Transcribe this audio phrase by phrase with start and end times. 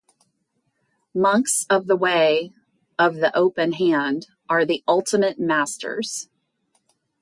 [1.13, 2.53] Monks of the Way
[2.97, 6.27] of the Open Hand are the ultimate masters